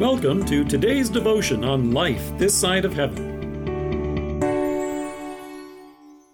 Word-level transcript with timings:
Welcome 0.00 0.46
to 0.46 0.64
today's 0.64 1.10
devotion 1.10 1.62
on 1.62 1.90
life 1.90 2.32
this 2.38 2.58
side 2.58 2.86
of 2.86 2.94
heaven. 2.94 4.40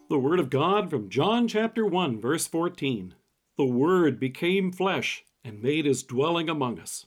The 0.08 0.20
Word 0.20 0.38
of 0.38 0.50
God 0.50 0.88
from 0.88 1.08
John 1.08 1.48
chapter 1.48 1.84
1, 1.84 2.20
verse 2.20 2.46
14. 2.46 3.16
The 3.58 3.64
Word 3.64 4.20
became 4.20 4.70
flesh 4.70 5.24
and 5.42 5.60
made 5.60 5.84
his 5.84 6.04
dwelling 6.04 6.48
among 6.48 6.78
us. 6.78 7.06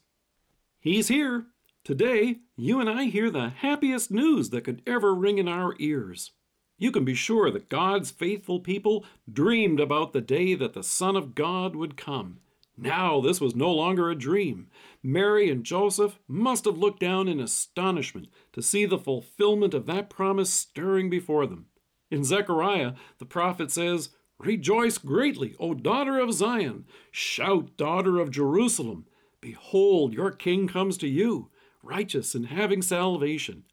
He's 0.82 1.08
here. 1.08 1.46
Today, 1.86 2.40
you 2.58 2.82
and 2.82 2.90
I 2.90 3.06
hear 3.06 3.30
the 3.30 3.48
happiest 3.48 4.12
news 4.12 4.50
that 4.50 4.66
could 4.66 4.82
ever 4.86 5.16
ring 5.16 5.38
in 5.38 5.48
our 5.48 5.76
ears. 5.80 6.32
You 6.78 6.92
can 6.92 7.06
be 7.06 7.16
sure 7.16 7.50
that 7.52 7.70
God's 7.70 8.12
faithful 8.12 8.60
people 8.60 9.06
dreamed 9.32 9.80
about 9.80 10.12
the 10.12 10.20
day 10.20 10.56
that 10.56 10.74
the 10.74 10.84
Son 10.84 11.16
of 11.16 11.36
God 11.36 11.78
would 11.78 11.96
come 11.96 12.42
now 12.82 13.20
this 13.20 13.42
was 13.42 13.56
no 13.56 13.72
longer 13.72 14.10
a 14.10 14.16
dream. 14.16 14.68
Mary 15.04 15.50
and 15.50 15.64
Joseph 15.64 16.18
must 16.28 16.66
have 16.66 16.78
looked 16.78 17.00
down 17.00 17.28
in 17.28 17.40
astonishment 17.40 18.30
to 18.54 18.62
see 18.62 18.86
the 18.86 18.98
fulfillment 18.98 19.74
of 19.74 19.86
that 19.88 20.10
promise 20.10 20.52
stirring 20.52 21.10
before 21.10 21.46
them. 21.46 21.66
In 22.10 22.24
Zechariah, 22.24 22.94
the 23.18 23.26
prophet 23.26 23.72
says, 23.72 24.10
Rejoice 24.40 24.98
greatly, 24.98 25.56
O 25.60 25.74
daughter 25.74 26.20
of 26.20 26.34
Zion! 26.34 26.86
Shout, 27.12 27.76
daughter 27.76 28.20
of 28.20 28.32
Jerusalem! 28.32 29.06
Behold, 29.42 30.14
your 30.14 30.32
king 30.32 30.68
comes 30.68 30.98
to 31.00 31.08
you, 31.08 31.50
righteous 31.84 32.34
and 32.34 32.48
having 32.48 32.82
salvation. 32.82 33.66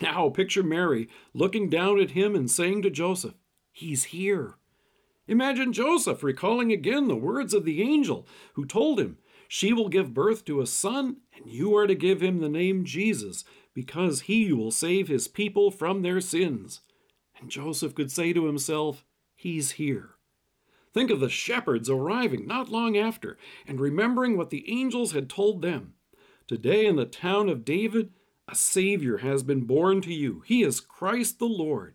Now 0.00 0.28
picture 0.30 0.62
Mary 0.62 1.08
looking 1.32 1.68
down 1.68 2.00
at 2.00 2.12
him 2.12 2.34
and 2.34 2.50
saying 2.50 2.82
to 2.82 2.90
Joseph, 2.90 3.34
He's 3.70 4.04
here. 4.04 4.56
Imagine 5.30 5.72
Joseph 5.72 6.24
recalling 6.24 6.72
again 6.72 7.06
the 7.06 7.14
words 7.14 7.54
of 7.54 7.64
the 7.64 7.80
angel 7.82 8.26
who 8.54 8.66
told 8.66 8.98
him, 8.98 9.16
She 9.46 9.72
will 9.72 9.88
give 9.88 10.12
birth 10.12 10.44
to 10.46 10.60
a 10.60 10.66
son, 10.66 11.18
and 11.32 11.46
you 11.46 11.76
are 11.76 11.86
to 11.86 11.94
give 11.94 12.20
him 12.20 12.40
the 12.40 12.48
name 12.48 12.84
Jesus, 12.84 13.44
because 13.72 14.22
he 14.22 14.52
will 14.52 14.72
save 14.72 15.06
his 15.06 15.28
people 15.28 15.70
from 15.70 16.02
their 16.02 16.20
sins. 16.20 16.80
And 17.40 17.48
Joseph 17.48 17.94
could 17.94 18.10
say 18.10 18.32
to 18.32 18.46
himself, 18.46 19.04
He's 19.36 19.72
here. 19.72 20.16
Think 20.92 21.12
of 21.12 21.20
the 21.20 21.28
shepherds 21.28 21.88
arriving 21.88 22.48
not 22.48 22.68
long 22.68 22.96
after 22.96 23.38
and 23.68 23.78
remembering 23.78 24.36
what 24.36 24.50
the 24.50 24.68
angels 24.68 25.12
had 25.12 25.30
told 25.30 25.62
them. 25.62 25.94
Today 26.48 26.86
in 26.86 26.96
the 26.96 27.04
town 27.04 27.48
of 27.48 27.64
David, 27.64 28.10
a 28.48 28.56
Savior 28.56 29.18
has 29.18 29.44
been 29.44 29.60
born 29.60 30.00
to 30.00 30.12
you. 30.12 30.42
He 30.44 30.64
is 30.64 30.80
Christ 30.80 31.38
the 31.38 31.44
Lord. 31.44 31.94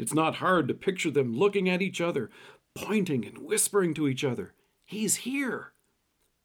It's 0.00 0.14
not 0.14 0.36
hard 0.36 0.66
to 0.68 0.74
picture 0.74 1.10
them 1.10 1.34
looking 1.34 1.68
at 1.68 1.82
each 1.82 2.00
other, 2.00 2.30
pointing 2.74 3.24
and 3.24 3.38
whispering 3.38 3.94
to 3.94 4.08
each 4.08 4.24
other, 4.24 4.54
He's 4.84 5.16
here. 5.16 5.72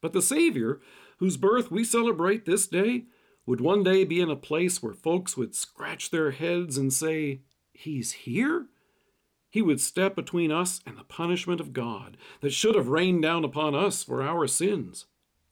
But 0.02 0.14
the 0.14 0.22
Savior, 0.22 0.80
whose 1.18 1.38
birth 1.38 1.72
we 1.72 1.84
celebrate 1.84 2.46
this 2.46 2.68
day, 2.68 3.06
would 3.46 3.62
one 3.62 3.84
day 3.84 4.04
be 4.04 4.20
in 4.20 4.30
a 4.30 4.36
place 4.36 4.82
where 4.82 4.94
folks 4.94 5.38
would 5.38 5.56
scratch 5.56 6.10
their 6.12 6.32
heads 6.32 6.78
and 6.78 6.92
say, 6.92 7.42
He's 7.74 8.12
here? 8.12 8.68
He 9.50 9.62
would 9.62 9.80
step 9.80 10.16
between 10.16 10.52
us 10.52 10.82
and 10.86 10.98
the 10.98 11.04
punishment 11.04 11.62
of 11.62 11.74
God 11.74 12.18
that 12.42 12.54
should 12.54 12.76
have 12.76 12.90
rained 12.90 13.22
down 13.22 13.46
upon 13.46 13.74
us 13.74 14.04
for 14.04 14.22
our 14.22 14.48
sins. 14.48 15.06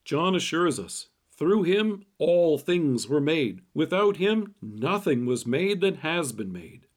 John 0.04 0.36
assures 0.36 0.78
us, 0.78 1.08
through 1.32 1.64
him 1.64 2.06
all 2.18 2.58
things 2.58 3.08
were 3.08 3.22
made. 3.22 3.62
Without 3.74 4.18
him 4.18 4.56
nothing 4.62 5.26
was 5.26 5.48
made 5.48 5.82
that 5.82 5.98
has 5.98 6.32
been 6.32 6.52
made. 6.52 6.88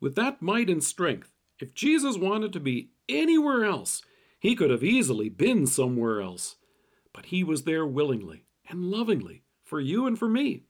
With 0.00 0.14
that 0.16 0.42
might 0.42 0.70
and 0.70 0.82
strength, 0.82 1.32
if 1.60 1.74
Jesus 1.74 2.16
wanted 2.16 2.52
to 2.54 2.60
be 2.60 2.90
anywhere 3.08 3.64
else. 3.64 4.02
He 4.38 4.54
could 4.54 4.70
have 4.70 4.84
easily 4.84 5.28
been 5.28 5.66
somewhere 5.66 6.20
else. 6.20 6.56
But 7.12 7.26
he 7.26 7.44
was 7.44 7.62
there 7.62 7.86
willingly 7.86 8.44
and 8.68 8.84
lovingly 8.84 9.44
for 9.62 9.80
you 9.80 10.06
and 10.06 10.18
for 10.18 10.28
me. 10.28 10.64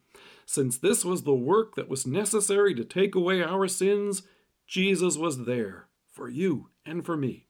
Since 0.46 0.78
this 0.78 1.04
was 1.04 1.22
the 1.22 1.34
work 1.34 1.74
that 1.74 1.88
was 1.88 2.06
necessary 2.06 2.74
to 2.74 2.84
take 2.84 3.14
away 3.14 3.42
our 3.42 3.66
sins, 3.66 4.22
Jesus 4.66 5.16
was 5.16 5.44
there 5.44 5.88
for 6.12 6.28
you 6.28 6.68
and 6.84 7.04
for 7.04 7.16
me. 7.16 7.46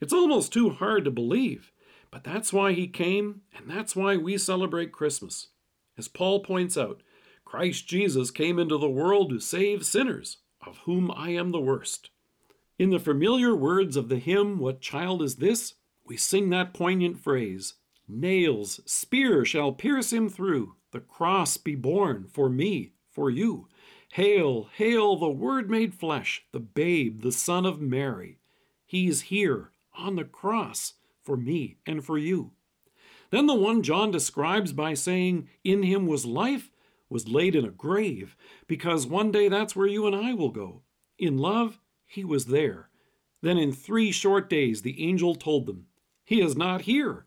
It's 0.00 0.12
almost 0.12 0.52
too 0.52 0.70
hard 0.70 1.04
to 1.04 1.10
believe, 1.10 1.72
but 2.10 2.24
that's 2.24 2.52
why 2.52 2.72
he 2.72 2.86
came, 2.86 3.42
and 3.56 3.68
that's 3.68 3.96
why 3.96 4.16
we 4.16 4.36
celebrate 4.36 4.92
Christmas. 4.92 5.48
As 5.96 6.08
Paul 6.08 6.40
points 6.40 6.76
out, 6.76 7.02
Christ 7.44 7.86
Jesus 7.86 8.30
came 8.30 8.58
into 8.58 8.78
the 8.78 8.88
world 8.88 9.30
to 9.30 9.40
save 9.40 9.84
sinners, 9.84 10.38
of 10.66 10.78
whom 10.84 11.10
I 11.10 11.30
am 11.30 11.50
the 11.50 11.60
worst. 11.60 12.10
In 12.82 12.90
the 12.90 12.98
familiar 12.98 13.54
words 13.54 13.96
of 13.96 14.08
the 14.08 14.18
hymn, 14.18 14.58
What 14.58 14.80
Child 14.80 15.22
Is 15.22 15.36
This? 15.36 15.74
we 16.04 16.16
sing 16.16 16.50
that 16.50 16.74
poignant 16.74 17.16
phrase 17.16 17.74
Nails, 18.08 18.80
spear 18.86 19.44
shall 19.44 19.70
pierce 19.70 20.12
him 20.12 20.28
through, 20.28 20.74
the 20.90 20.98
cross 20.98 21.56
be 21.56 21.76
borne 21.76 22.26
for 22.26 22.48
me, 22.48 22.94
for 23.08 23.30
you. 23.30 23.68
Hail, 24.14 24.68
hail, 24.74 25.14
the 25.14 25.28
Word 25.28 25.70
made 25.70 25.94
flesh, 25.94 26.44
the 26.50 26.58
babe, 26.58 27.22
the 27.22 27.30
Son 27.30 27.64
of 27.64 27.80
Mary. 27.80 28.40
He's 28.84 29.20
here 29.20 29.70
on 29.96 30.16
the 30.16 30.24
cross 30.24 30.94
for 31.22 31.36
me 31.36 31.76
and 31.86 32.04
for 32.04 32.18
you. 32.18 32.50
Then 33.30 33.46
the 33.46 33.54
one 33.54 33.84
John 33.84 34.10
describes 34.10 34.72
by 34.72 34.94
saying, 34.94 35.48
In 35.62 35.84
him 35.84 36.08
was 36.08 36.26
life, 36.26 36.72
was 37.08 37.28
laid 37.28 37.54
in 37.54 37.64
a 37.64 37.70
grave, 37.70 38.36
because 38.66 39.06
one 39.06 39.30
day 39.30 39.48
that's 39.48 39.76
where 39.76 39.86
you 39.86 40.08
and 40.08 40.16
I 40.16 40.34
will 40.34 40.50
go. 40.50 40.82
In 41.16 41.38
love, 41.38 41.78
he 42.12 42.24
was 42.24 42.46
there. 42.46 42.90
Then 43.40 43.56
in 43.56 43.72
three 43.72 44.12
short 44.12 44.50
days 44.50 44.82
the 44.82 45.02
angel 45.02 45.34
told 45.34 45.66
them, 45.66 45.86
He 46.24 46.42
is 46.42 46.56
not 46.56 46.82
here. 46.82 47.24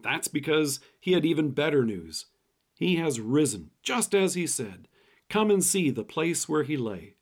That's 0.00 0.26
because 0.26 0.80
he 0.98 1.12
had 1.12 1.24
even 1.24 1.50
better 1.50 1.84
news. 1.84 2.26
He 2.74 2.96
has 2.96 3.20
risen, 3.20 3.70
just 3.82 4.14
as 4.14 4.34
he 4.34 4.46
said. 4.46 4.88
Come 5.28 5.50
and 5.50 5.62
see 5.62 5.90
the 5.90 6.02
place 6.02 6.48
where 6.48 6.62
he 6.62 6.76
lay. 6.76 7.14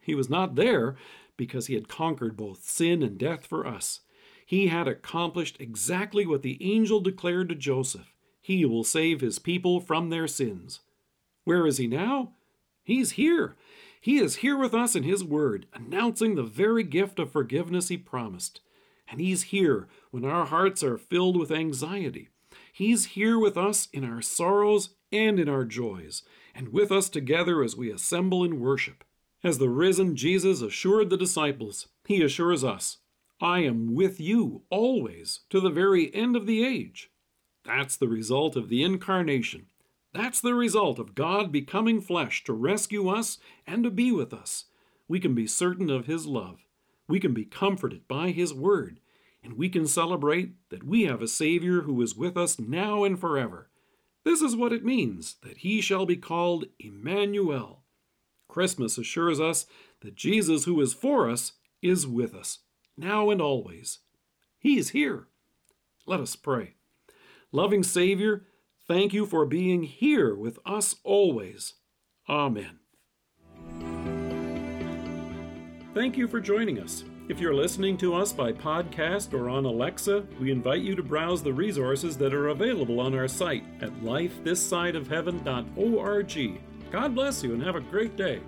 He 0.00 0.14
was 0.14 0.30
not 0.30 0.54
there 0.54 0.96
because 1.36 1.66
he 1.66 1.74
had 1.74 1.88
conquered 1.88 2.36
both 2.36 2.62
sin 2.62 3.02
and 3.02 3.18
death 3.18 3.44
for 3.44 3.66
us. 3.66 4.00
He 4.46 4.68
had 4.68 4.86
accomplished 4.86 5.56
exactly 5.60 6.24
what 6.24 6.42
the 6.42 6.58
angel 6.60 7.00
declared 7.00 7.48
to 7.48 7.54
Joseph. 7.54 8.14
He 8.40 8.64
will 8.64 8.84
save 8.84 9.20
his 9.20 9.38
people 9.38 9.80
from 9.80 10.10
their 10.10 10.28
sins. 10.28 10.80
Where 11.44 11.66
is 11.66 11.78
he 11.78 11.86
now? 11.86 12.34
He's 12.84 13.12
here. 13.12 13.56
He 14.02 14.18
is 14.18 14.36
here 14.36 14.58
with 14.58 14.74
us 14.74 14.96
in 14.96 15.04
His 15.04 15.22
Word, 15.22 15.66
announcing 15.72 16.34
the 16.34 16.42
very 16.42 16.82
gift 16.82 17.20
of 17.20 17.30
forgiveness 17.30 17.86
He 17.86 17.96
promised. 17.96 18.60
And 19.08 19.20
He's 19.20 19.44
here 19.44 19.86
when 20.10 20.24
our 20.24 20.44
hearts 20.44 20.82
are 20.82 20.98
filled 20.98 21.38
with 21.38 21.52
anxiety. 21.52 22.28
He's 22.72 23.04
here 23.04 23.38
with 23.38 23.56
us 23.56 23.86
in 23.92 24.04
our 24.04 24.20
sorrows 24.20 24.96
and 25.12 25.38
in 25.38 25.48
our 25.48 25.64
joys, 25.64 26.24
and 26.52 26.70
with 26.70 26.90
us 26.90 27.08
together 27.08 27.62
as 27.62 27.76
we 27.76 27.92
assemble 27.92 28.42
in 28.42 28.58
worship. 28.58 29.04
As 29.44 29.58
the 29.58 29.70
risen 29.70 30.16
Jesus 30.16 30.62
assured 30.62 31.08
the 31.08 31.16
disciples, 31.16 31.86
He 32.04 32.24
assures 32.24 32.64
us, 32.64 32.98
I 33.40 33.60
am 33.60 33.94
with 33.94 34.18
you 34.18 34.62
always 34.68 35.42
to 35.50 35.60
the 35.60 35.70
very 35.70 36.12
end 36.12 36.34
of 36.34 36.46
the 36.46 36.64
age. 36.64 37.12
That's 37.64 37.96
the 37.96 38.08
result 38.08 38.56
of 38.56 38.68
the 38.68 38.82
incarnation 38.82 39.66
that's 40.14 40.40
the 40.40 40.54
result 40.54 40.98
of 40.98 41.14
God 41.14 41.50
becoming 41.50 42.00
flesh 42.00 42.44
to 42.44 42.52
rescue 42.52 43.08
us 43.08 43.38
and 43.66 43.82
to 43.84 43.90
be 43.90 44.12
with 44.12 44.34
us. 44.34 44.66
We 45.08 45.20
can 45.20 45.34
be 45.34 45.46
certain 45.46 45.90
of 45.90 46.06
His 46.06 46.26
love. 46.26 46.66
We 47.08 47.18
can 47.18 47.34
be 47.34 47.44
comforted 47.44 48.06
by 48.08 48.30
His 48.30 48.52
word. 48.52 49.00
And 49.42 49.54
we 49.54 49.68
can 49.68 49.86
celebrate 49.86 50.52
that 50.70 50.84
we 50.84 51.04
have 51.04 51.22
a 51.22 51.28
Savior 51.28 51.82
who 51.82 52.00
is 52.02 52.14
with 52.14 52.36
us 52.36 52.58
now 52.58 53.04
and 53.04 53.18
forever. 53.18 53.70
This 54.24 54.40
is 54.40 54.54
what 54.54 54.72
it 54.72 54.84
means 54.84 55.36
that 55.42 55.58
He 55.58 55.80
shall 55.80 56.06
be 56.06 56.16
called 56.16 56.66
Emmanuel. 56.78 57.82
Christmas 58.48 58.98
assures 58.98 59.40
us 59.40 59.66
that 60.02 60.14
Jesus, 60.14 60.64
who 60.64 60.80
is 60.80 60.92
for 60.92 61.28
us, 61.28 61.52
is 61.80 62.06
with 62.06 62.34
us, 62.34 62.58
now 62.96 63.30
and 63.30 63.40
always. 63.40 64.00
He 64.58 64.78
is 64.78 64.90
here. 64.90 65.26
Let 66.06 66.20
us 66.20 66.36
pray. 66.36 66.74
Loving 67.50 67.82
Savior, 67.82 68.44
Thank 68.88 69.12
you 69.12 69.26
for 69.26 69.46
being 69.46 69.84
here 69.84 70.34
with 70.34 70.58
us 70.66 70.96
always. 71.04 71.74
Amen. 72.28 72.80
Thank 75.94 76.16
you 76.16 76.26
for 76.26 76.40
joining 76.40 76.80
us. 76.80 77.04
If 77.28 77.38
you're 77.38 77.54
listening 77.54 77.96
to 77.98 78.14
us 78.14 78.32
by 78.32 78.52
podcast 78.52 79.32
or 79.32 79.48
on 79.48 79.64
Alexa, 79.64 80.26
we 80.40 80.50
invite 80.50 80.82
you 80.82 80.96
to 80.96 81.02
browse 81.02 81.40
the 81.42 81.52
resources 81.52 82.16
that 82.16 82.34
are 82.34 82.48
available 82.48 82.98
on 82.98 83.14
our 83.14 83.28
site 83.28 83.62
at 83.80 83.92
lifethissideofheaven.org. 84.00 86.60
God 86.90 87.14
bless 87.14 87.42
you 87.42 87.54
and 87.54 87.62
have 87.62 87.76
a 87.76 87.80
great 87.80 88.16
day. 88.16 88.40